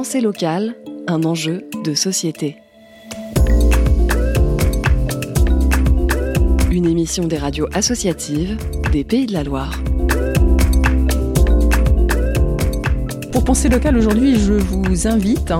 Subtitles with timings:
[0.00, 0.76] Pensée locale,
[1.08, 2.56] un enjeu de société.
[6.70, 8.56] Une émission des radios associatives
[8.92, 9.78] des Pays de la Loire.
[13.30, 15.52] Pour penser local aujourd'hui, je vous invite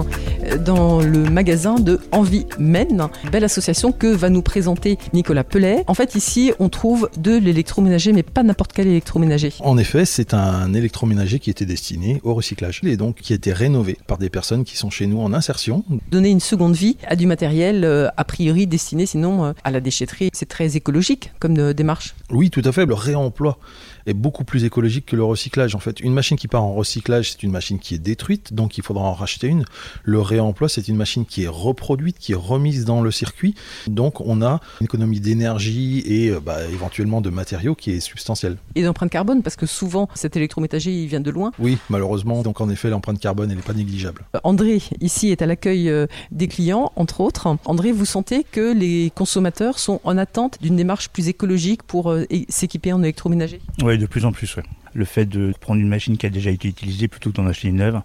[0.64, 5.84] dans le magasin de Envie Men, belle association que va nous présenter Nicolas Pellet.
[5.86, 9.52] En fait, ici, on trouve de l'électroménager, mais pas n'importe quel électroménager.
[9.60, 13.52] En effet, c'est un électroménager qui était destiné au recyclage et donc qui a été
[13.52, 15.84] rénové par des personnes qui sont chez nous en insertion.
[16.10, 19.80] Donner une seconde vie à du matériel euh, a priori destiné sinon euh, à la
[19.80, 20.30] déchetterie.
[20.32, 22.14] C'est très écologique comme euh, démarche.
[22.30, 22.86] Oui, tout à fait.
[22.86, 23.58] Le réemploi
[24.06, 25.74] est beaucoup plus écologique que le recyclage.
[25.74, 28.78] En fait, une machine qui part en recyclage, c'est une machine qui est détruite, donc
[28.78, 29.64] il faudra en racheter une.
[30.04, 33.54] Le réemploi, c'est une machine qui est reproduite, qui est remise dans le circuit.
[33.86, 38.56] Donc on a une économie d'énergie et euh, bah, éventuellement de matériaux qui est substantielle.
[38.74, 41.52] Et d'empreinte carbone, parce que souvent cet électroménager il vient de loin.
[41.58, 42.42] Oui, malheureusement.
[42.42, 44.24] Donc en effet, l'empreinte carbone, elle n'est pas négligeable.
[44.36, 47.56] Euh, André, ici, est à l'accueil euh, des clients, entre autres.
[47.64, 52.14] André, vous sentez que les consommateurs sont en attente d'une démarche plus écologique pour
[52.48, 53.60] s'équiper en électroménager?
[53.82, 54.62] Oui, de plus en plus, oui.
[54.94, 57.68] Le fait de prendre une machine qui a déjà été utilisée plutôt que d'en acheter
[57.68, 58.00] une neuve,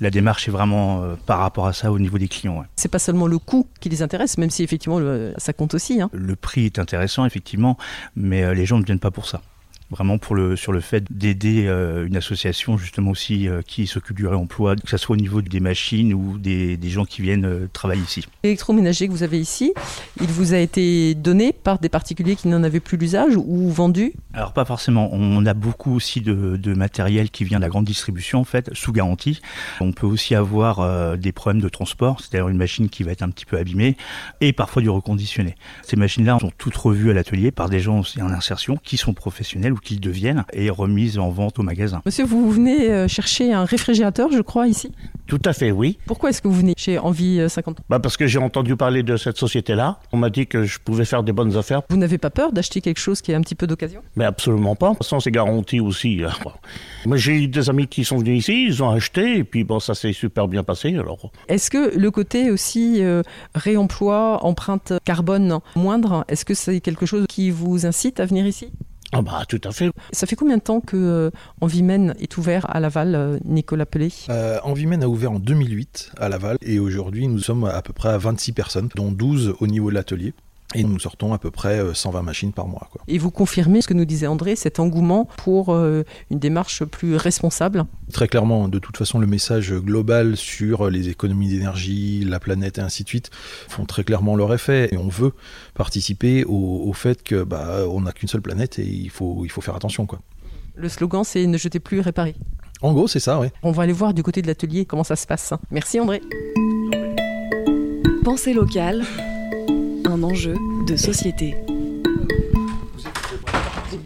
[0.00, 2.58] la démarche est vraiment euh, par rapport à ça au niveau des clients.
[2.58, 2.66] Ouais.
[2.76, 6.00] C'est pas seulement le coût qui les intéresse, même si effectivement le, ça compte aussi.
[6.00, 6.10] Hein.
[6.12, 7.76] Le prix est intéressant, effectivement,
[8.16, 9.42] mais euh, les gens ne viennent pas pour ça
[9.90, 14.16] vraiment pour le, sur le fait d'aider euh, une association justement aussi euh, qui s'occupe
[14.16, 17.46] du réemploi, que ce soit au niveau des machines ou des, des gens qui viennent
[17.46, 18.24] euh, travailler ici.
[18.44, 19.72] L'électroménager que vous avez ici,
[20.20, 24.12] il vous a été donné par des particuliers qui n'en avaient plus l'usage ou vendu?
[24.34, 27.84] Alors pas forcément, on a beaucoup aussi de, de, matériel qui vient de la grande
[27.84, 29.40] distribution en fait, sous garantie.
[29.80, 33.30] On peut aussi avoir des problèmes de transport, c'est-à-dire une machine qui va être un
[33.30, 33.96] petit peu abîmée
[34.40, 35.56] et parfois du reconditionné.
[35.82, 39.72] Ces machines-là sont toutes revues à l'atelier par des gens en insertion qui sont professionnels
[39.80, 42.02] qu'ils deviennent et remises en vente au magasin.
[42.06, 44.92] Monsieur, vous venez euh, chercher un réfrigérateur, je crois, ici?
[45.26, 45.98] Tout à fait, oui.
[46.06, 49.16] Pourquoi est-ce que vous venez chez Envie 50 bah Parce que j'ai entendu parler de
[49.16, 50.00] cette société-là.
[50.12, 51.82] On m'a dit que je pouvais faire des bonnes affaires.
[51.90, 54.00] Vous n'avez pas peur d'acheter quelque chose qui est un petit peu d'occasion?
[54.16, 54.88] Mais absolument pas.
[54.88, 56.22] De toute façon, c'est garanti aussi.
[56.24, 56.32] Hein.
[57.04, 59.80] Moi, j'ai eu des amis qui sont venus ici, ils ont acheté, et puis bon,
[59.80, 60.96] ça s'est super bien passé.
[60.96, 61.30] Alors.
[61.48, 63.22] Est-ce que le côté aussi euh,
[63.54, 68.70] réemploi, empreinte carbone moindre, est-ce que c'est quelque chose qui vous incite à venir ici?
[69.12, 69.90] Ah bah tout à fait.
[70.12, 71.30] Ça fait combien de temps que euh,
[71.62, 76.28] Envimène est ouvert à Laval, euh, Nicolas Pelé euh, Envimène a ouvert en 2008 à
[76.28, 79.88] Laval et aujourd'hui nous sommes à peu près à 26 personnes, dont 12 au niveau
[79.88, 80.34] de l'atelier.
[80.74, 82.88] Et nous sortons à peu près 120 machines par mois.
[82.90, 83.00] Quoi.
[83.08, 87.16] Et vous confirmez ce que nous disait André, cet engouement pour euh, une démarche plus
[87.16, 87.86] responsable?
[88.12, 92.82] Très clairement, de toute façon, le message global sur les économies d'énergie, la planète et
[92.82, 93.30] ainsi de suite
[93.68, 94.88] font très clairement leur effet.
[94.92, 95.32] Et on veut
[95.72, 99.50] participer au, au fait que bah, on n'a qu'une seule planète et il faut, il
[99.50, 100.04] faut faire attention.
[100.04, 100.20] Quoi.
[100.76, 102.36] Le slogan, c'est ne jetez plus, réparer.
[102.82, 103.48] En gros, c'est ça, oui.
[103.62, 105.52] On va aller voir du côté de l'atelier comment ça se passe.
[105.70, 106.22] Merci André.
[108.22, 109.04] Pensée locale
[110.12, 111.54] enjeu de société.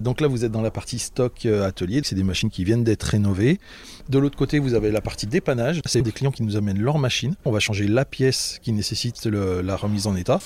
[0.00, 2.00] Donc là, vous êtes dans la partie stock euh, atelier.
[2.04, 3.60] C'est des machines qui viennent d'être rénovées.
[4.08, 5.80] De l'autre côté, vous avez la partie dépannage.
[5.86, 7.34] C'est des clients qui nous amènent leur machine.
[7.44, 10.41] On va changer la pièce qui nécessite la remise en état.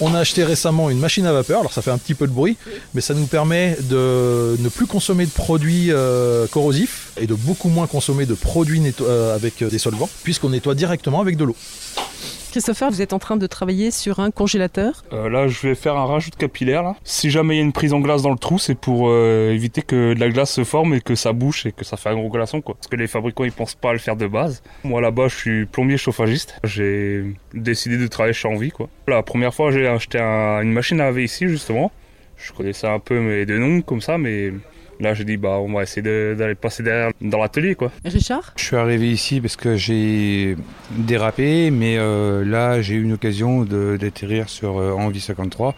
[0.00, 2.32] On a acheté récemment une machine à vapeur, alors ça fait un petit peu de
[2.32, 2.58] bruit,
[2.92, 7.70] mais ça nous permet de ne plus consommer de produits euh, corrosifs et de beaucoup
[7.70, 11.56] moins consommer de produits euh, avec des solvants, puisqu'on nettoie directement avec de l'eau.
[12.56, 15.04] Christopher, vous êtes en train de travailler sur un congélateur?
[15.12, 16.82] Euh, là, je vais faire un rajout de capillaire.
[16.82, 16.96] Là.
[17.04, 19.50] Si jamais il y a une prise en glace dans le trou, c'est pour euh,
[19.52, 22.08] éviter que de la glace se forme et que ça bouche et que ça fait
[22.08, 22.62] un gros glaçon.
[22.62, 22.74] Quoi.
[22.76, 24.62] Parce que les fabricants, ils pensent pas à le faire de base.
[24.84, 26.58] Moi, là-bas, je suis plombier chauffagiste.
[26.64, 28.70] J'ai décidé de travailler chez Envie.
[28.70, 28.88] Quoi.
[29.06, 31.92] La première fois, j'ai acheté un, une machine à laver ici, justement.
[32.38, 34.54] Je connaissais un peu mes deux noms comme ça, mais
[35.00, 37.90] Là, j'ai dit, bah, on va essayer d'aller passer derrière dans l'atelier, quoi.
[38.04, 38.52] Richard?
[38.56, 40.56] Je suis arrivé ici parce que j'ai
[40.90, 45.74] dérapé, mais euh, là, j'ai eu une occasion d'atterrir sur euh, Envie 53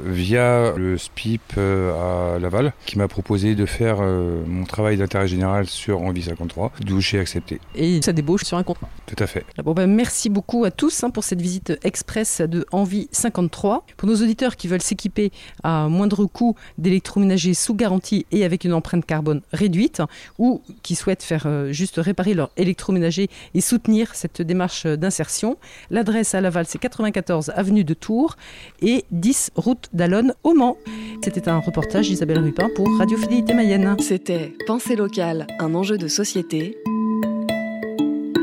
[0.00, 5.28] via le SPIP euh, à Laval, qui m'a proposé de faire euh, mon travail d'intérêt
[5.28, 7.60] général sur Envie 53, d'où j'ai accepté.
[7.74, 8.88] Et ça débauche sur un contrat?
[9.06, 9.44] Tout à fait.
[9.64, 13.86] Bon, ben, merci beaucoup à tous hein, pour cette visite express de Envie 53.
[13.96, 15.30] Pour nos auditeurs qui veulent s'équiper
[15.62, 20.00] à moindre coût d'électroménager sous garantie et avec avec une empreinte carbone réduite
[20.38, 25.58] ou qui souhaitent faire euh, juste réparer leur électroménager et soutenir cette démarche d'insertion.
[25.90, 28.36] L'adresse à Laval, c'est 94 avenue de Tours
[28.80, 30.78] et 10 route d'Alonne au Mans.
[31.22, 33.96] C'était un reportage d'Isabelle Rupin pour Radio Fidélité Mayenne.
[34.00, 36.78] C'était Pensée locale, un enjeu de société.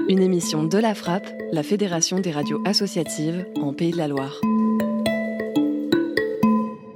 [0.09, 4.39] Une émission de la Frappe, la Fédération des radios associatives en Pays de la Loire.